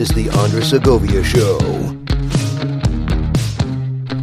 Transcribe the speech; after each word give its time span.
is 0.00 0.08
the 0.10 0.28
Andres 0.30 0.70
Segovia 0.70 1.22
Show. 1.22 1.58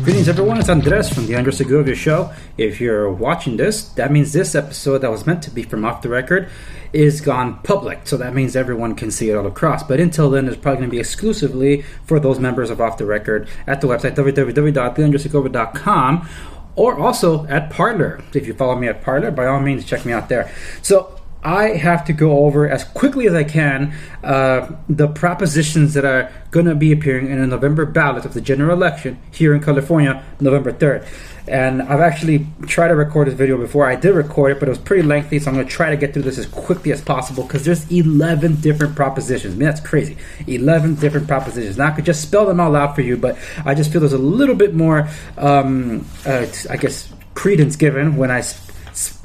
Greetings, 0.03 0.27
everyone. 0.27 0.57
It's 0.57 0.67
Andres 0.69 1.07
from 1.07 1.27
the 1.27 1.35
Andres 1.35 1.57
Segovia 1.57 1.93
Show. 1.93 2.33
If 2.57 2.81
you're 2.81 3.13
watching 3.13 3.57
this, 3.57 3.83
that 3.89 4.11
means 4.11 4.33
this 4.33 4.55
episode 4.55 4.97
that 4.99 5.11
was 5.11 5.27
meant 5.27 5.43
to 5.43 5.51
be 5.51 5.61
from 5.61 5.85
off 5.85 6.01
the 6.01 6.09
record 6.09 6.49
is 6.93 7.21
gone 7.21 7.59
public. 7.61 8.07
So 8.07 8.17
that 8.17 8.33
means 8.33 8.55
everyone 8.55 8.95
can 8.95 9.11
see 9.11 9.29
it 9.29 9.35
all 9.35 9.45
across. 9.45 9.83
But 9.83 9.99
until 9.99 10.31
then, 10.31 10.47
it's 10.47 10.57
probably 10.57 10.79
going 10.79 10.89
to 10.89 10.95
be 10.95 10.99
exclusively 10.99 11.83
for 12.05 12.19
those 12.19 12.39
members 12.39 12.71
of 12.71 12.81
Off 12.81 12.97
the 12.97 13.05
Record 13.05 13.47
at 13.67 13.79
the 13.79 13.87
website 13.87 14.15
www.theandressegovia.com 14.15 16.29
or 16.75 16.99
also 16.99 17.45
at 17.45 17.69
Parler. 17.69 18.19
If 18.33 18.47
you 18.47 18.55
follow 18.55 18.75
me 18.75 18.87
at 18.87 19.03
Parler, 19.03 19.29
by 19.29 19.45
all 19.45 19.59
means, 19.59 19.85
check 19.85 20.05
me 20.05 20.13
out 20.13 20.27
there. 20.27 20.51
So 20.81 21.16
I 21.47 21.77
have 21.77 22.03
to 22.07 22.13
go 22.13 22.39
over 22.45 22.67
as 22.67 22.83
quickly 22.83 23.25
as 23.25 23.33
I 23.33 23.45
can 23.45 23.93
uh, 24.21 24.69
the 24.89 25.07
propositions 25.07 25.93
that 25.93 26.03
are 26.03 26.29
going 26.51 26.65
to 26.65 26.75
be 26.75 26.91
appearing 26.91 27.31
in 27.31 27.39
a 27.39 27.47
November 27.47 27.85
ballot 27.85 28.25
of 28.25 28.33
the 28.33 28.41
general 28.41 28.75
election 28.75 29.17
here 29.31 29.55
in 29.55 29.63
California, 29.63 30.21
November 30.41 30.73
3rd. 30.73 31.07
And 31.47 31.81
I've 31.81 32.01
actually 32.01 32.45
tried 32.63 32.89
to 32.89 32.95
record 32.95 33.27
this 33.27 33.35
video 33.35 33.57
before. 33.57 33.89
I 33.89 33.95
did 33.95 34.13
record 34.13 34.51
it, 34.51 34.59
but 34.59 34.67
it 34.67 34.71
was 34.71 34.77
pretty 34.77 35.03
lengthy, 35.03 35.39
so 35.39 35.49
I'm 35.49 35.55
going 35.55 35.65
to 35.65 35.71
try 35.71 35.89
to 35.89 35.95
get 35.95 36.13
through 36.13 36.23
this 36.23 36.37
as 36.37 36.47
quickly 36.47 36.91
as 36.91 37.01
possible 37.01 37.43
because 37.43 37.63
there's 37.63 37.89
11 37.89 38.59
different 38.59 38.97
propositions. 38.97 39.53
I 39.53 39.57
mean, 39.57 39.67
that's 39.67 39.79
crazy. 39.79 40.17
11 40.47 40.95
different 40.95 41.29
propositions. 41.29 41.77
Now, 41.77 41.87
I 41.87 41.91
could 41.91 42.03
just 42.03 42.23
spell 42.23 42.45
them 42.45 42.59
all 42.59 42.75
out 42.75 42.93
for 42.93 43.03
you, 43.03 43.15
but 43.15 43.37
I 43.63 43.73
just 43.73 43.93
feel 43.93 44.01
there's 44.01 44.11
a 44.11 44.17
little 44.17 44.55
bit 44.55 44.75
more, 44.75 45.07
um, 45.37 46.05
uh, 46.25 46.45
I 46.69 46.75
guess, 46.75 47.09
credence 47.35 47.77
given 47.77 48.17
when 48.17 48.31
I 48.31 48.43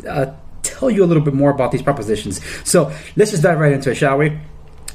uh, 0.08 0.32
tell 0.72 0.90
you 0.90 1.04
a 1.04 1.06
little 1.06 1.22
bit 1.22 1.34
more 1.34 1.50
about 1.50 1.72
these 1.72 1.83
propositions. 1.83 2.41
So 2.69 2.92
let's 3.16 3.30
just 3.30 3.42
dive 3.42 3.58
right 3.58 3.72
into 3.72 3.91
it, 3.91 3.97
shall 3.97 4.19
we? 4.19 4.38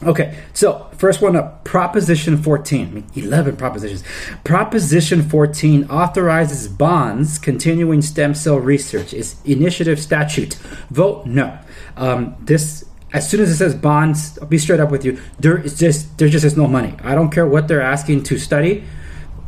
Okay, 0.03 0.37
so 0.53 0.87
first 0.97 1.23
one 1.23 1.35
up 1.35 1.63
Proposition 1.63 2.37
14. 2.41 2.87
I 2.87 2.91
mean, 2.91 3.07
11 3.15 3.57
propositions. 3.57 4.03
Proposition 4.43 5.27
14 5.27 5.89
authorizes 5.89 6.67
bonds 6.67 7.39
continuing 7.39 8.01
stem 8.03 8.35
cell 8.35 8.59
research. 8.59 9.13
Is 9.13 9.37
initiative 9.43 9.99
statute. 9.99 10.53
Vote 10.91 11.25
no. 11.25 11.57
Um, 11.95 12.35
this 12.39 12.85
as 13.13 13.27
soon 13.27 13.41
as 13.41 13.49
it 13.49 13.55
says 13.55 13.73
bonds, 13.73 14.37
I'll 14.39 14.47
be 14.47 14.57
straight 14.59 14.79
up 14.79 14.91
with 14.91 15.03
you. 15.03 15.19
There 15.39 15.57
is 15.57 15.79
just 15.79 16.17
there 16.19 16.29
just 16.29 16.45
is 16.45 16.55
no 16.55 16.67
money. 16.67 16.95
I 17.03 17.15
don't 17.15 17.31
care 17.31 17.47
what 17.47 17.67
they're 17.67 17.81
asking 17.81 18.23
to 18.23 18.37
study 18.37 18.83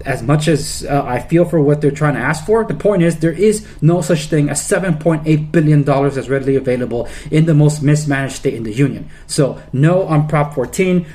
as 0.06 0.24
much 0.24 0.48
as 0.48 0.86
uh, 0.90 1.04
I 1.06 1.20
feel 1.20 1.46
for 1.46 1.62
what 1.62 1.82
they're 1.82 1.92
trying 1.92 2.16
to 2.16 2.20
ask 2.20 2.46
for, 2.46 2.64
the 2.64 2.74
point 2.74 3.04
is 3.04 3.20
there 3.20 3.32
is 3.32 3.68
no 3.82 4.02
such 4.02 4.28
thing 4.28 4.50
as 4.50 4.62
$7.8 4.62 5.52
billion 5.52 5.84
that's 5.84 6.30
readily 6.30 6.56
available 6.56 7.08
in 7.32 7.46
the 7.46 7.54
most 7.54 7.82
mismanaged 7.82 8.36
state 8.36 8.54
in 8.54 8.64
the 8.64 8.74
union. 8.74 9.10
So, 9.28 9.62
no 9.74 10.04
on 10.04 10.28
Prop 10.28 10.54
14. 10.54 11.06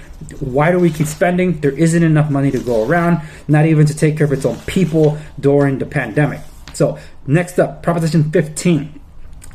Why 0.41 0.71
do 0.71 0.79
we 0.79 0.91
keep 0.91 1.07
spending? 1.07 1.61
There 1.61 1.71
isn't 1.73 2.03
enough 2.03 2.31
money 2.31 2.51
to 2.51 2.59
go 2.59 2.87
around, 2.87 3.21
not 3.49 3.67
even 3.67 3.87
to 3.87 3.95
take 3.95 4.17
care 4.17 4.27
of 4.27 4.33
its 4.33 4.45
own 4.45 4.59
people 4.61 5.19
during 5.41 5.79
the 5.79 5.87
pandemic. 5.87 6.41
So, 6.73 6.99
next 7.27 7.59
up, 7.59 7.83
Proposition 7.83 8.31
15 8.31 9.01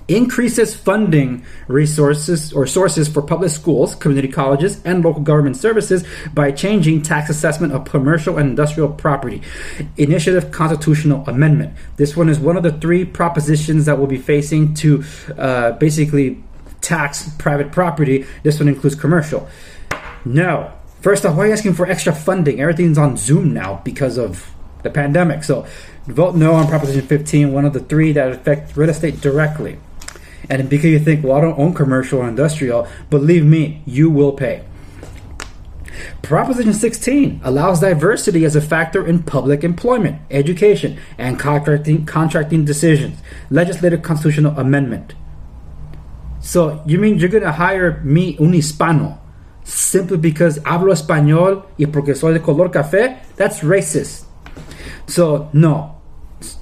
increases 0.10 0.76
funding 0.76 1.46
resources 1.68 2.52
or 2.52 2.66
sources 2.66 3.08
for 3.08 3.22
public 3.22 3.52
schools, 3.52 3.96
community 3.96 4.28
colleges, 4.28 4.82
and 4.84 5.06
local 5.06 5.22
government 5.22 5.56
services 5.56 6.04
by 6.34 6.52
changing 6.52 7.02
tax 7.02 7.30
assessment 7.30 7.72
of 7.72 7.86
commercial 7.86 8.38
and 8.38 8.50
industrial 8.50 8.90
property. 8.90 9.42
Initiative 9.98 10.52
Constitutional 10.52 11.24
Amendment. 11.28 11.74
This 11.98 12.18
one 12.18 12.28
is 12.28 12.40
one 12.40 12.58
of 12.58 12.64
the 12.64 12.72
three 12.72 13.06
propositions 13.06 13.86
that 13.86 13.98
we'll 13.98 14.08
be 14.08 14.18
facing 14.18 14.74
to 14.76 15.04
uh, 15.38 15.74
basically 15.74 16.44
tax 16.82 17.30
private 17.38 17.72
property. 17.72 18.26
This 18.44 18.60
one 18.60 18.68
includes 18.68 18.96
commercial. 18.96 19.48
No. 20.26 20.72
First 21.02 21.26
off, 21.26 21.38
why 21.38 21.44
are 21.44 21.48
you 21.48 21.54
asking 21.54 21.76
for 21.76 21.86
extra 21.88 22.14
funding? 22.14 22.60
Everything's 22.60 22.98
on 22.98 23.16
Zoom 23.16 23.54
now 23.54 23.82
because 23.86 24.18
of 24.18 24.52
the 24.84 24.90
pandemic. 24.90 25.44
So 25.44 25.66
vote 26.08 26.36
no 26.36 26.54
on 26.54 26.68
Proposition 26.68 27.06
15, 27.06 27.54
one 27.54 27.66
of 27.66 27.74
the 27.74 27.80
three 27.80 28.12
that 28.14 28.32
affect 28.32 28.76
real 28.76 28.90
estate 28.90 29.22
directly. 29.22 29.78
And 30.50 30.68
because 30.68 30.90
you 30.90 31.00
think, 31.00 31.24
well, 31.24 31.38
I 31.38 31.42
don't 31.42 31.60
own 31.60 31.74
commercial 31.74 32.20
or 32.20 32.28
industrial, 32.28 32.88
believe 33.10 33.46
me, 33.46 33.84
you 33.86 34.10
will 34.10 34.32
pay. 34.32 34.64
Proposition 36.22 36.74
16 36.74 37.42
allows 37.44 37.82
diversity 37.82 38.46
as 38.46 38.56
a 38.56 38.62
factor 38.62 39.06
in 39.06 39.24
public 39.24 39.64
employment, 39.64 40.22
education, 40.32 40.98
and 41.18 41.40
contracting, 41.40 42.06
contracting 42.06 42.66
decisions. 42.66 43.20
Legislative 43.50 44.02
constitutional 44.02 44.58
amendment. 44.58 45.14
So, 46.40 46.82
you 46.86 47.00
mean 47.00 47.18
you're 47.18 47.30
going 47.30 47.44
to 47.44 47.52
hire 47.52 48.00
me, 48.02 48.38
un 48.40 48.54
hispano, 48.54 49.20
simply 49.64 50.18
because 50.18 50.58
hablo 50.60 50.94
español 50.94 51.66
y 51.78 51.86
porque 51.86 52.16
soy 52.16 52.34
de 52.34 52.40
color 52.40 52.70
café? 52.70 53.20
That's 53.36 53.60
racist. 53.60 54.26
So, 55.06 55.50
no, 55.54 55.99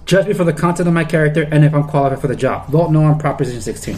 Judge 0.07 0.25
me 0.25 0.33
for 0.33 0.45
the 0.45 0.53
content 0.53 0.87
of 0.87 0.93
my 0.93 1.03
character 1.03 1.43
and 1.51 1.65
if 1.65 1.75
I'm 1.75 1.83
qualified 1.83 2.21
for 2.21 2.27
the 2.27 2.35
job. 2.35 2.69
Vote 2.69 2.91
no 2.91 3.03
on 3.03 3.19
Proposition 3.19 3.61
16. 3.61 3.97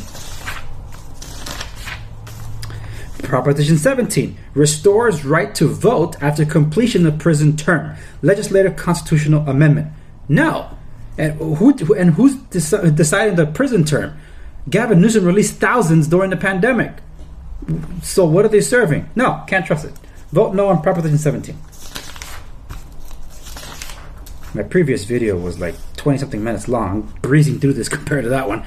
Proposition 3.21 3.77
17 3.77 4.35
restores 4.55 5.23
right 5.23 5.53
to 5.53 5.67
vote 5.67 6.19
after 6.19 6.45
completion 6.45 7.05
of 7.05 7.19
prison 7.19 7.55
term. 7.55 7.95
Legislative 8.23 8.75
constitutional 8.75 9.47
amendment. 9.47 9.93
No. 10.27 10.71
And 11.19 11.33
who 11.33 11.75
and 11.93 12.15
who's 12.15 12.35
deci- 12.35 12.95
deciding 12.95 13.35
the 13.35 13.45
prison 13.45 13.85
term? 13.85 14.17
Gavin 14.67 14.99
Newsom 14.99 15.25
released 15.25 15.57
thousands 15.57 16.07
during 16.07 16.31
the 16.31 16.37
pandemic. 16.37 16.93
So 18.01 18.25
what 18.25 18.45
are 18.45 18.49
they 18.49 18.61
serving? 18.61 19.07
No, 19.15 19.43
can't 19.47 19.65
trust 19.65 19.85
it. 19.85 19.93
Vote 20.31 20.55
no 20.55 20.69
on 20.69 20.81
Proposition 20.81 21.19
17. 21.19 21.55
My 24.53 24.63
previous 24.63 25.03
video 25.03 25.37
was 25.37 25.59
like 25.59 25.75
20 25.97 26.17
something 26.17 26.43
minutes 26.43 26.67
long, 26.67 27.13
breezing 27.21 27.59
through 27.59 27.73
this 27.73 27.87
compared 27.97 28.23
to 28.23 28.29
that 28.29 28.47
one. 28.47 28.63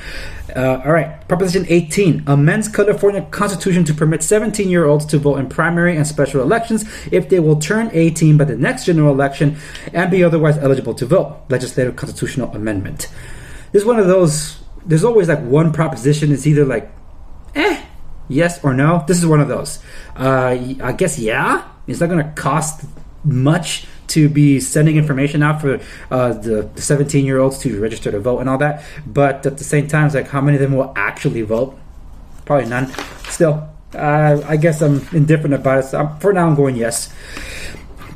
Uh, 0.55 0.81
all 0.85 0.93
right, 0.93 1.27
Proposition 1.29 1.67
18 1.69 2.25
amends 2.27 2.69
California 2.69 3.23
Constitution 3.31 3.85
to 3.85 3.95
permit 3.95 4.23
17 4.23 4.69
year 4.69 4.85
olds 4.85 5.05
to 5.07 5.19
vote 5.19 5.39
in 5.39 5.49
primary 5.49 5.97
and 5.97 6.07
special 6.07 6.41
elections 6.41 6.85
if 7.11 7.29
they 7.29 7.41
will 7.41 7.57
turn 7.57 7.91
18 7.93 8.37
by 8.37 8.45
the 8.45 8.57
next 8.57 8.85
general 8.85 9.13
election 9.13 9.57
and 9.93 10.11
be 10.11 10.23
otherwise 10.23 10.57
eligible 10.59 10.95
to 10.95 11.07
vote. 11.07 11.43
Legislative 11.49 11.97
Constitutional 11.97 12.55
Amendment. 12.55 13.09
This 13.73 13.83
is 13.83 13.87
one 13.87 13.99
of 13.99 14.07
those, 14.07 14.63
there's 14.87 15.05
always 15.05 15.29
like 15.29 15.41
one 15.41 15.73
proposition, 15.73 16.31
it's 16.31 16.47
either 16.47 16.65
like, 16.65 16.93
eh, 17.57 17.83
yes 18.29 18.63
or 18.63 18.73
no. 18.73 19.05
This 19.09 19.19
is 19.19 19.27
one 19.27 19.41
of 19.41 19.49
those. 19.49 19.81
Uh, 20.15 20.57
I 20.83 20.93
guess, 20.93 21.19
yeah, 21.19 21.67
it's 21.89 22.01
not 22.01 22.09
going 22.09 22.23
to 22.23 22.31
cost 22.41 22.85
much 23.25 23.87
to 24.13 24.29
be 24.29 24.61
sending 24.61 24.97
information 24.97 25.43
out 25.43 25.61
for 25.61 25.81
uh, 26.11 26.33
the 26.35 26.69
17 26.77 27.25
year 27.25 27.39
olds 27.39 27.59
to 27.59 27.81
register 27.81 28.11
to 28.11 28.21
vote 28.21 28.41
and 28.41 28.49
all 28.49 28.59
that. 28.59 28.85
But 29.07 29.47
at 29.47 29.59
the 29.59 29.65
same 29.65 29.89
time, 29.89 30.07
it's 30.07 30.15
like 30.15 30.29
how 30.29 30.41
many 30.41 30.57
of 30.57 30.63
them 30.63 30.77
will 30.77 30.93
actually 30.97 31.43
vote? 31.43 31.79
Probably 32.45 32.69
none. 32.69 32.93
Still, 33.29 33.69
uh, 33.95 34.43
I 34.47 34.57
guess 34.57 34.83
I'm 34.83 35.07
indifferent 35.13 35.55
about 35.55 35.85
it. 35.85 35.89
So 35.89 36.01
I'm, 36.01 36.19
for 36.19 36.33
now, 36.33 36.47
I'm 36.47 36.55
going 36.55 36.77
yes. 36.77 37.13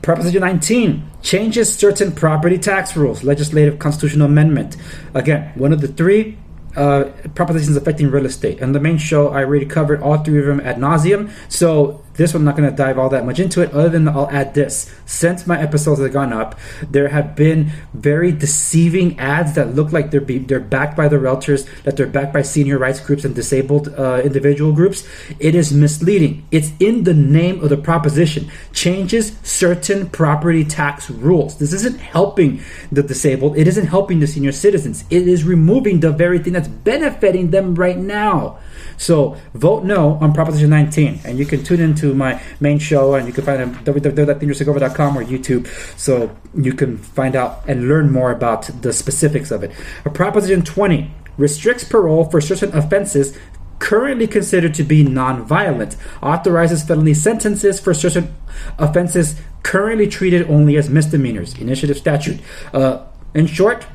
Proposition 0.02 0.40
19 0.40 1.10
changes 1.22 1.74
certain 1.74 2.12
property 2.12 2.58
tax 2.58 2.94
rules, 2.96 3.24
legislative 3.24 3.78
constitutional 3.78 4.26
amendment. 4.26 4.76
Again, 5.14 5.50
one 5.54 5.72
of 5.72 5.80
the 5.80 5.88
three 5.88 6.38
uh, 6.76 7.04
propositions 7.34 7.76
affecting 7.76 8.10
real 8.10 8.26
estate. 8.26 8.60
And 8.60 8.74
the 8.74 8.80
main 8.80 8.98
show, 8.98 9.28
I 9.28 9.44
already 9.44 9.64
covered 9.64 10.02
all 10.02 10.18
three 10.18 10.38
of 10.40 10.46
them 10.46 10.60
ad 10.60 10.76
nauseum. 10.76 11.30
So 11.48 12.04
this 12.16 12.32
one, 12.32 12.43
I'm 12.43 12.44
not 12.44 12.56
going 12.56 12.71
to 12.71 12.77
dive 12.77 12.99
all 12.99 13.09
that 13.10 13.27
much 13.27 13.38
into 13.38 13.62
it, 13.62 13.72
other 13.72 13.88
than 13.88 14.09
I'll 14.09 14.31
add 14.31 14.54
this. 14.54 14.93
Since 15.04 15.47
my 15.47 15.60
episodes 15.60 16.00
have 16.00 16.12
gone 16.12 16.32
up, 16.32 16.59
there 16.91 17.09
have 17.09 17.37
been 17.37 17.71
very 17.94 18.32
deceiving 18.32 19.19
ads 19.19 19.54
that 19.54 19.75
look 19.75 19.93
like 19.93 20.10
they're 20.10 20.21
be, 20.21 20.38
they're 20.38 20.60
backed 20.60 20.96
by 20.96 21.08
the 21.08 21.17
realtors, 21.17 21.67
that 21.85 21.96
they're 21.96 22.06
backed 22.06 22.32
by 22.32 22.43
senior 22.43 22.79
rights 22.79 23.00
groups 23.00 23.25
and 23.25 23.35
disabled 23.35 23.88
uh, 23.96 24.20
individual 24.25 24.73
groups. 24.73 25.06
It 25.38 25.55
is 25.55 25.73
misleading. 25.73 26.46
It's 26.50 26.73
in 26.81 27.05
the 27.05 27.14
name 27.14 27.62
of 27.62 27.70
the 27.70 27.76
proposition. 27.76 28.50
Changes 28.73 29.38
certain 29.43 30.08
property 30.11 30.64
tax 30.64 31.11
rules. 31.11 31.58
This 31.58 31.73
isn't 31.73 31.99
helping 31.99 32.61
the 32.90 33.02
disabled. 33.02 33.56
It 33.56 33.67
isn't 33.67 33.87
helping 33.87 34.20
the 34.20 34.26
senior 34.26 34.52
citizens. 34.52 35.05
It 35.11 35.29
is 35.29 35.44
removing 35.44 36.00
the 36.00 36.12
very 36.12 36.38
thing 36.38 36.52
that's 36.52 36.69
benefiting 36.69 37.50
them 37.50 37.75
right 37.75 37.99
now. 37.99 38.58
So 38.97 39.37
vote 39.55 39.85
no 39.85 40.15
on 40.15 40.33
Proposition 40.33 40.71
19, 40.71 41.21
and 41.25 41.38
you 41.38 41.47
can 41.47 41.62
tune 41.62 41.81
into 41.81 42.15
my 42.15 42.43
main 42.61 42.79
show, 42.79 43.15
and 43.15 43.27
you 43.27 43.33
can 43.33 43.44
find 43.44 43.61
it 43.61 43.69
at 43.69 43.85
www.theandressegovia.com 43.85 45.19
or 45.19 45.25
YouTube, 45.25 45.67
so 45.99 46.35
you 46.55 46.73
can 46.73 46.99
find 46.99 47.37
out 47.37 47.62
and 47.69 47.88
learn 47.88 48.11
more 48.11 48.31
about 48.31 48.71
the 48.83 48.93
specifics 48.93 49.50
of 49.50 49.62
it. 49.62 49.73
A 50.05 50.11
Proposition 50.11 50.62
20 50.62 51.11
restricts 51.37 51.85
parole 51.85 52.25
for 52.25 52.41
certain 52.41 52.75
offenses 52.75 53.37
currently 53.79 54.27
considered 54.27 54.75
to 54.75 54.83
be 54.83 55.03
non-violent, 55.03 55.97
authorizes 56.23 56.83
felony 56.83 57.15
sentences 57.15 57.79
for 57.79 57.93
certain 57.93 58.35
offenses 58.79 59.38
currently 59.62 60.06
treated 60.06 60.49
only 60.50 60.77
as 60.77 60.88
misdemeanors. 60.88 61.59
Initiative 61.59 61.97
statute. 61.97 62.41
Uh, 62.73 63.05
in 63.35 63.47
short, 63.47 63.87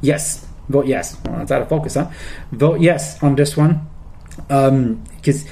yes. 0.00 0.46
Vote 0.68 0.86
yes. 0.86 1.16
Well, 1.24 1.38
that's 1.38 1.52
out 1.52 1.62
of 1.62 1.68
focus, 1.68 1.94
huh? 1.94 2.10
Vote 2.52 2.80
yes 2.80 3.22
on 3.22 3.36
this 3.36 3.56
one 3.56 3.86
because 4.36 5.44
um, 5.44 5.50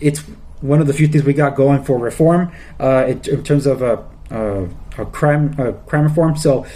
it's 0.00 0.20
one 0.60 0.80
of 0.80 0.86
the 0.86 0.92
few 0.92 1.06
things 1.08 1.24
we 1.24 1.32
got 1.32 1.54
going 1.54 1.84
for 1.84 1.98
reform 1.98 2.52
uh, 2.80 3.04
in, 3.06 3.20
in 3.28 3.44
terms 3.44 3.66
of 3.66 3.82
a, 3.82 4.04
a, 4.30 4.68
a 4.98 5.06
crime 5.06 5.54
a 5.58 5.72
crime 5.72 6.04
reform. 6.04 6.36
So. 6.36 6.66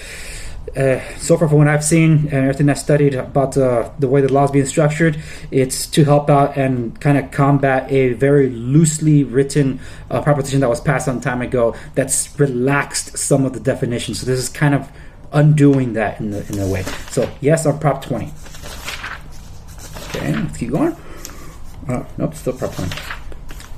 Uh, 0.77 1.01
so 1.19 1.37
far, 1.37 1.49
from 1.49 1.59
what 1.59 1.69
I've 1.69 1.85
seen 1.85 2.13
and 2.29 2.33
everything 2.33 2.71
I've 2.71 2.79
studied 2.79 3.15
about 3.15 3.59
uh, 3.59 3.91
the 3.99 4.09
way 4.09 4.23
the 4.23 4.33
law 4.33 4.45
is 4.45 4.53
being 4.53 4.65
structured, 4.65 5.21
it's 5.51 5.87
to 5.89 6.05
help 6.05 6.31
out 6.31 6.57
and 6.57 6.99
kind 6.99 7.19
of 7.19 7.31
combat 7.31 7.93
a 7.93 8.15
very 8.15 8.49
loosely 8.49 9.23
written 9.23 9.81
uh, 10.11 10.23
proposition 10.23 10.61
that 10.61 10.71
was 10.71 10.81
passed 10.81 11.05
some 11.05 11.21
time 11.21 11.43
ago 11.43 11.75
that's 11.95 12.39
relaxed 12.39 13.19
some 13.19 13.45
of 13.45 13.53
the 13.53 13.61
definitions. 13.61 14.21
So 14.21 14.27
this 14.27 14.39
is 14.39 14.49
kind 14.49 14.75
of 14.75 14.91
undoing 15.33 15.93
that 15.95 16.21
in, 16.21 16.31
the, 16.31 16.47
in 16.51 16.59
a 16.59 16.67
way. 16.67 16.85
So 17.11 17.31
yes, 17.43 17.67
on 17.67 17.79
Prop 17.79 18.03
20. 18.03 18.33
Okay, 20.09 20.35
let's 20.35 20.57
keep 20.57 20.71
going. 20.71 20.97
Uh, 21.89 22.05
nope, 22.19 22.35
still 22.35 22.53
Prop 22.53 22.75
20. 22.75 22.95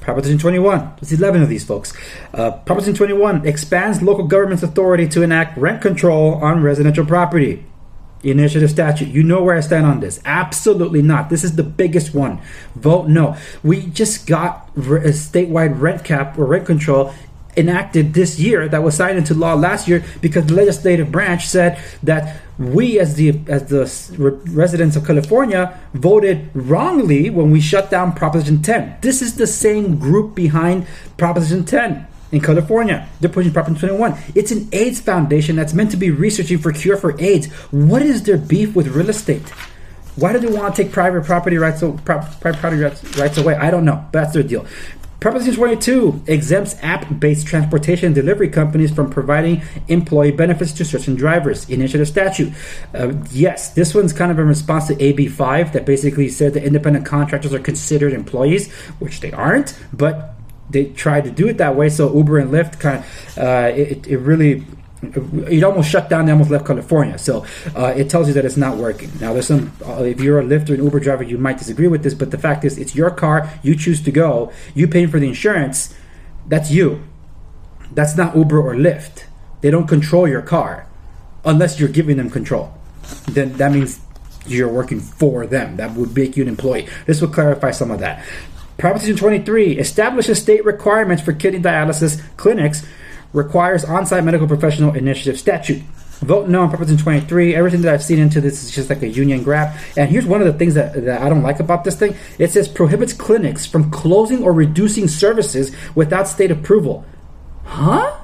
Proposition 0.00 0.38
21. 0.38 0.92
There's 1.00 1.12
11 1.12 1.42
of 1.42 1.48
these 1.48 1.64
folks. 1.64 1.94
Uh, 2.34 2.50
Proposition 2.50 2.94
21 2.94 3.46
expands 3.46 4.02
local 4.02 4.26
government's 4.26 4.62
authority 4.62 5.08
to 5.08 5.22
enact 5.22 5.56
rent 5.56 5.80
control 5.80 6.34
on 6.34 6.62
residential 6.62 7.06
property. 7.06 7.64
Initiative 8.22 8.70
statute. 8.70 9.08
You 9.08 9.22
know 9.22 9.42
where 9.42 9.56
I 9.56 9.60
stand 9.60 9.86
on 9.86 10.00
this. 10.00 10.20
Absolutely 10.24 11.00
not. 11.00 11.30
This 11.30 11.42
is 11.42 11.56
the 11.56 11.62
biggest 11.62 12.14
one. 12.14 12.40
Vote 12.74 13.08
no. 13.08 13.36
We 13.62 13.86
just 13.86 14.26
got 14.26 14.68
a 14.76 14.80
statewide 14.80 15.80
rent 15.80 16.04
cap 16.04 16.38
or 16.38 16.44
rent 16.44 16.66
control 16.66 17.14
enacted 17.56 18.14
this 18.14 18.38
year 18.38 18.68
that 18.68 18.82
was 18.82 18.96
signed 18.96 19.18
into 19.18 19.34
law 19.34 19.54
last 19.54 19.88
year 19.88 20.04
because 20.20 20.46
the 20.46 20.54
legislative 20.54 21.10
branch 21.10 21.46
said 21.46 21.78
that 22.02 22.40
we 22.58 23.00
as 23.00 23.16
the 23.16 23.40
as 23.48 23.66
the 23.66 23.84
residents 24.50 24.96
of 24.96 25.04
California 25.04 25.78
voted 25.92 26.50
wrongly 26.54 27.30
when 27.30 27.50
we 27.50 27.60
shut 27.60 27.90
down 27.90 28.12
Proposition 28.12 28.62
10. 28.62 28.98
This 29.00 29.22
is 29.22 29.36
the 29.36 29.46
same 29.46 29.98
group 29.98 30.34
behind 30.34 30.86
Proposition 31.16 31.64
10 31.64 32.06
in 32.32 32.40
California. 32.40 33.08
They're 33.20 33.30
pushing 33.30 33.52
Proposition 33.52 33.88
21. 33.88 34.18
It's 34.34 34.52
an 34.52 34.68
AIDS 34.72 35.00
foundation 35.00 35.56
that's 35.56 35.74
meant 35.74 35.90
to 35.90 35.96
be 35.96 36.10
researching 36.10 36.58
for 36.58 36.72
cure 36.72 36.96
for 36.96 37.20
AIDS. 37.20 37.46
What 37.70 38.02
is 38.02 38.22
their 38.22 38.38
beef 38.38 38.76
with 38.76 38.88
real 38.88 39.10
estate? 39.10 39.48
Why 40.16 40.32
do 40.32 40.38
they 40.38 40.46
want 40.46 40.76
to 40.76 40.82
take 40.82 40.92
private 40.92 41.24
property 41.24 41.58
rights, 41.58 41.80
private 42.04 42.38
property 42.40 42.82
rights 42.82 43.36
away? 43.36 43.56
I 43.56 43.70
don't 43.70 43.84
know. 43.84 44.06
That's 44.12 44.32
their 44.32 44.44
deal. 44.44 44.64
Proposition 45.24 45.54
22 45.54 46.24
exempts 46.26 46.76
app 46.82 47.18
based 47.18 47.46
transportation 47.46 48.12
delivery 48.12 48.50
companies 48.50 48.92
from 48.92 49.08
providing 49.08 49.62
employee 49.88 50.32
benefits 50.32 50.70
to 50.74 50.84
certain 50.84 51.14
drivers. 51.14 51.66
Initiative 51.70 52.06
statute. 52.06 52.52
Uh, 52.92 53.14
yes, 53.30 53.72
this 53.72 53.94
one's 53.94 54.12
kind 54.12 54.30
of 54.30 54.38
in 54.38 54.46
response 54.46 54.86
to 54.88 55.02
AB 55.02 55.28
5 55.28 55.72
that 55.72 55.86
basically 55.86 56.28
said 56.28 56.52
that 56.52 56.62
independent 56.62 57.06
contractors 57.06 57.54
are 57.54 57.58
considered 57.58 58.12
employees, 58.12 58.70
which 58.98 59.20
they 59.20 59.32
aren't, 59.32 59.78
but 59.94 60.34
they 60.68 60.90
tried 60.90 61.24
to 61.24 61.30
do 61.30 61.48
it 61.48 61.56
that 61.56 61.74
way. 61.74 61.88
So 61.88 62.14
Uber 62.14 62.36
and 62.36 62.50
Lyft 62.50 62.78
kind 62.78 62.98
of, 62.98 63.38
uh, 63.38 63.72
it, 63.74 64.06
it 64.06 64.18
really 64.18 64.62
it 65.48 65.62
almost 65.62 65.90
shut 65.90 66.08
down. 66.08 66.26
They 66.26 66.32
almost 66.32 66.50
left 66.50 66.66
California. 66.66 67.18
So 67.18 67.44
uh, 67.76 67.94
it 67.96 68.08
tells 68.08 68.28
you 68.28 68.34
that 68.34 68.44
it's 68.44 68.56
not 68.56 68.76
working. 68.76 69.10
Now, 69.20 69.32
there's 69.32 69.46
some. 69.46 69.72
Uh, 69.84 70.02
if 70.04 70.20
you're 70.20 70.40
a 70.40 70.44
Lyft 70.44 70.70
or 70.70 70.74
an 70.74 70.84
Uber 70.84 71.00
driver, 71.00 71.22
you 71.22 71.38
might 71.38 71.58
disagree 71.58 71.88
with 71.88 72.02
this, 72.02 72.14
but 72.14 72.30
the 72.30 72.38
fact 72.38 72.64
is, 72.64 72.78
it's 72.78 72.94
your 72.94 73.10
car. 73.10 73.50
You 73.62 73.76
choose 73.76 74.00
to 74.02 74.12
go. 74.12 74.52
You 74.74 74.88
paying 74.88 75.08
for 75.08 75.18
the 75.18 75.28
insurance. 75.28 75.94
That's 76.46 76.70
you. 76.70 77.02
That's 77.92 78.16
not 78.16 78.36
Uber 78.36 78.60
or 78.60 78.74
Lyft. 78.74 79.24
They 79.60 79.70
don't 79.70 79.86
control 79.86 80.28
your 80.28 80.42
car, 80.42 80.86
unless 81.44 81.80
you're 81.80 81.88
giving 81.88 82.16
them 82.16 82.28
control. 82.28 82.74
Then 83.30 83.54
that 83.54 83.72
means 83.72 84.00
you're 84.46 84.68
working 84.68 85.00
for 85.00 85.46
them. 85.46 85.76
That 85.76 85.92
would 85.92 86.14
make 86.14 86.36
you 86.36 86.42
an 86.42 86.48
employee. 86.48 86.88
This 87.06 87.20
will 87.20 87.28
clarify 87.28 87.70
some 87.70 87.90
of 87.90 88.00
that. 88.00 88.24
Proposition 88.76 89.16
23 89.16 89.78
establishes 89.78 90.42
state 90.42 90.64
requirements 90.64 91.22
for 91.22 91.32
kidney 91.32 91.60
dialysis 91.60 92.20
clinics 92.36 92.84
requires 93.34 93.84
on-site 93.84 94.24
medical 94.24 94.46
professional 94.48 94.94
initiative 94.94 95.38
statute. 95.38 95.82
Vote 96.20 96.48
no 96.48 96.62
on 96.62 96.70
Proposition 96.70 96.96
23. 96.96 97.54
Everything 97.54 97.82
that 97.82 97.92
I've 97.92 98.02
seen 98.02 98.18
into 98.18 98.40
this 98.40 98.62
is 98.62 98.70
just 98.70 98.88
like 98.88 99.02
a 99.02 99.08
union 99.08 99.42
grab. 99.42 99.76
And 99.96 100.08
here's 100.08 100.24
one 100.24 100.40
of 100.40 100.46
the 100.46 100.54
things 100.54 100.74
that, 100.74 101.04
that 101.04 101.20
I 101.20 101.28
don't 101.28 101.42
like 101.42 101.60
about 101.60 101.84
this 101.84 101.96
thing. 101.96 102.16
It 102.38 102.50
says 102.50 102.68
prohibits 102.68 103.12
clinics 103.12 103.66
from 103.66 103.90
closing 103.90 104.42
or 104.42 104.52
reducing 104.52 105.08
services 105.08 105.74
without 105.94 106.28
state 106.28 106.50
approval. 106.50 107.04
Huh? 107.64 108.20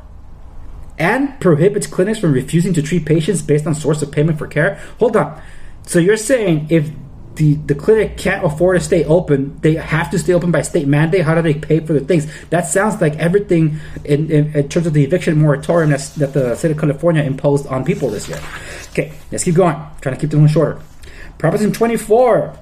And 0.98 1.38
prohibits 1.40 1.86
clinics 1.86 2.18
from 2.18 2.32
refusing 2.32 2.72
to 2.74 2.82
treat 2.82 3.04
patients 3.04 3.42
based 3.42 3.66
on 3.66 3.74
source 3.74 4.00
of 4.00 4.10
payment 4.12 4.38
for 4.38 4.46
care. 4.46 4.80
Hold 4.98 5.16
on. 5.16 5.42
So 5.86 5.98
you're 5.98 6.16
saying 6.16 6.68
if 6.70 6.90
the, 7.36 7.54
the 7.54 7.74
clinic 7.74 8.16
can't 8.16 8.44
afford 8.44 8.78
to 8.78 8.84
stay 8.84 9.04
open. 9.04 9.58
They 9.60 9.74
have 9.74 10.10
to 10.10 10.18
stay 10.18 10.32
open 10.32 10.50
by 10.50 10.62
state 10.62 10.86
mandate. 10.86 11.22
How 11.22 11.34
do 11.34 11.42
they 11.42 11.54
pay 11.54 11.80
for 11.80 11.92
the 11.92 12.00
things? 12.00 12.26
That 12.50 12.66
sounds 12.66 13.00
like 13.00 13.16
everything 13.16 13.80
in, 14.04 14.30
in, 14.30 14.54
in 14.54 14.68
terms 14.68 14.86
of 14.86 14.92
the 14.92 15.04
eviction 15.04 15.38
moratorium 15.38 15.90
that 15.90 16.32
the 16.32 16.54
state 16.56 16.72
of 16.72 16.78
California 16.78 17.22
imposed 17.22 17.66
on 17.68 17.84
people 17.84 18.10
this 18.10 18.28
year. 18.28 18.40
Okay, 18.90 19.12
let's 19.30 19.44
keep 19.44 19.54
going. 19.54 19.76
trying 20.00 20.14
to 20.14 20.20
keep 20.20 20.30
this 20.30 20.38
one 20.38 20.48
shorter. 20.48 20.80
Proposition 21.38 21.72
24 21.72 22.58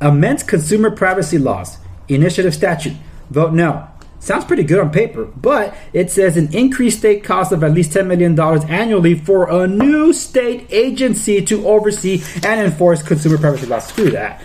amends 0.00 0.42
consumer 0.42 0.90
privacy 0.90 1.38
laws. 1.38 1.78
Initiative 2.08 2.54
statute. 2.54 2.96
Vote 3.30 3.52
no. 3.52 3.88
Sounds 4.18 4.44
pretty 4.44 4.62
good 4.64 4.80
on 4.80 4.90
paper, 4.90 5.24
but 5.24 5.76
it 5.92 6.10
says 6.10 6.36
an 6.36 6.52
increased 6.54 6.98
state 6.98 7.22
cost 7.22 7.52
of 7.52 7.62
at 7.62 7.72
least 7.72 7.92
$10 7.92 8.06
million 8.06 8.38
annually 8.68 9.14
for 9.14 9.50
a 9.50 9.66
new 9.66 10.12
state 10.12 10.66
agency 10.70 11.44
to 11.44 11.66
oversee 11.68 12.22
and 12.42 12.60
enforce 12.60 13.02
consumer 13.02 13.38
privacy 13.38 13.66
laws. 13.66 13.86
Screw 13.86 14.10
that. 14.10 14.42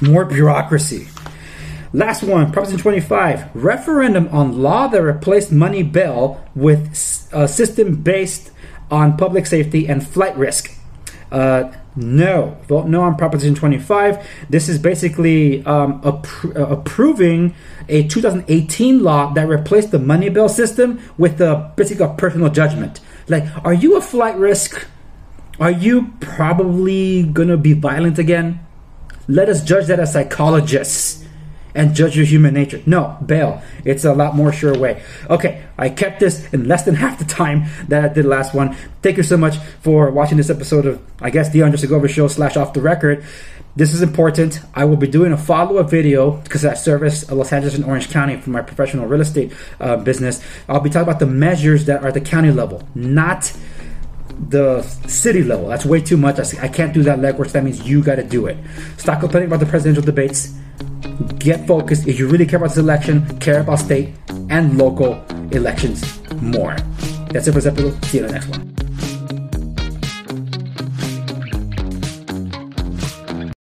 More 0.00 0.24
bureaucracy. 0.24 1.08
Last 1.94 2.22
one, 2.22 2.52
Proposition 2.52 2.80
25 2.80 3.56
referendum 3.56 4.28
on 4.28 4.60
law 4.62 4.88
that 4.88 5.02
replaced 5.02 5.50
money 5.50 5.82
bail 5.82 6.44
with 6.54 7.28
a 7.32 7.48
system 7.48 7.96
based 8.02 8.50
on 8.90 9.16
public 9.16 9.46
safety 9.46 9.88
and 9.88 10.06
flight 10.06 10.36
risk. 10.36 10.70
Uh, 11.32 11.72
no. 11.98 12.56
Vote 12.68 12.86
no 12.86 13.02
on 13.02 13.16
Proposition 13.16 13.54
25. 13.54 14.24
This 14.48 14.68
is 14.68 14.78
basically 14.78 15.64
um, 15.66 16.00
appro- 16.02 16.56
uh, 16.56 16.68
approving 16.68 17.54
a 17.88 18.06
2018 18.06 19.02
law 19.02 19.32
that 19.34 19.48
replaced 19.48 19.90
the 19.90 19.98
money 19.98 20.28
bill 20.28 20.48
system 20.48 21.00
with 21.18 21.38
the 21.38 21.70
basically 21.76 22.06
a 22.06 22.10
personal 22.10 22.50
judgment. 22.50 23.00
Like, 23.26 23.44
are 23.64 23.74
you 23.74 23.96
a 23.96 24.00
flight 24.00 24.36
risk? 24.36 24.86
Are 25.58 25.70
you 25.70 26.12
probably 26.20 27.24
to 27.48 27.56
be 27.56 27.72
violent 27.72 28.18
again? 28.18 28.60
Let 29.26 29.48
us 29.48 29.64
judge 29.64 29.86
that 29.86 29.98
as 29.98 30.12
psychologists 30.12 31.17
and 31.74 31.94
judge 31.94 32.16
your 32.16 32.26
human 32.26 32.54
nature. 32.54 32.82
No, 32.86 33.16
bail. 33.24 33.62
It's 33.84 34.04
a 34.04 34.12
lot 34.12 34.34
more 34.34 34.52
sure 34.52 34.76
way. 34.76 35.02
Okay, 35.28 35.64
I 35.76 35.88
kept 35.90 36.20
this 36.20 36.52
in 36.52 36.66
less 36.66 36.84
than 36.84 36.94
half 37.04 37.18
the 37.18 37.24
time 37.24 37.66
that 37.88 38.04
I 38.04 38.08
did 38.12 38.24
last 38.24 38.54
one. 38.54 38.74
Thank 39.02 39.16
you 39.16 39.22
so 39.22 39.36
much 39.36 39.56
for 39.80 40.10
watching 40.10 40.36
this 40.36 40.50
episode 40.50 40.86
of, 40.86 41.02
I 41.20 41.30
guess, 41.30 41.50
the 41.50 41.62
Andre 41.62 41.78
Segovia 41.78 42.08
Show 42.08 42.28
slash 42.28 42.56
Off 42.56 42.72
the 42.72 42.80
Record. 42.80 43.24
This 43.76 43.94
is 43.94 44.02
important. 44.02 44.60
I 44.74 44.86
will 44.86 44.96
be 44.96 45.06
doing 45.06 45.32
a 45.32 45.36
follow 45.36 45.76
up 45.76 45.88
video 45.88 46.32
because 46.32 46.64
I 46.64 46.74
service 46.74 47.30
Los 47.30 47.52
Angeles 47.52 47.76
and 47.76 47.84
Orange 47.84 48.10
County 48.10 48.36
for 48.36 48.50
my 48.50 48.60
professional 48.60 49.06
real 49.06 49.20
estate 49.20 49.52
uh, 49.78 49.96
business. 49.96 50.42
I'll 50.68 50.80
be 50.80 50.90
talking 50.90 51.08
about 51.08 51.20
the 51.20 51.26
measures 51.26 51.84
that 51.84 52.02
are 52.02 52.08
at 52.08 52.14
the 52.14 52.20
county 52.20 52.50
level, 52.50 52.82
not 52.96 53.52
the 54.48 54.82
city 55.06 55.44
level. 55.44 55.68
That's 55.68 55.84
way 55.84 56.00
too 56.00 56.16
much. 56.16 56.38
I 56.56 56.66
can't 56.68 56.92
do 56.92 57.04
that 57.04 57.20
legwork. 57.20 57.52
That 57.52 57.62
means 57.62 57.86
you 57.88 58.02
got 58.02 58.16
to 58.16 58.24
do 58.24 58.46
it. 58.46 58.56
Stop 58.96 59.20
complaining 59.20 59.48
about 59.48 59.60
the 59.60 59.66
presidential 59.66 60.02
debates 60.02 60.54
get 61.38 61.66
focused 61.66 62.06
if 62.06 62.18
you 62.18 62.28
really 62.28 62.46
care 62.46 62.58
about 62.58 62.70
this 62.70 62.78
election, 62.78 63.38
care 63.38 63.60
about 63.60 63.78
state 63.78 64.14
and 64.50 64.78
local 64.78 65.24
elections 65.52 66.20
more. 66.40 66.76
That's 67.30 67.46
it 67.46 67.52
for 67.52 67.60
this 67.60 67.66
episode. 67.66 68.04
See 68.06 68.18
you 68.18 68.24
in 68.24 68.28
the 68.28 68.32
next 68.34 68.48
one. 68.48 68.67